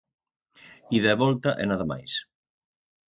Ida 0.97 1.09
e 1.15 1.19
volta 1.23 1.49
e 1.61 1.63
nada 1.67 1.85
máis. 1.91 2.13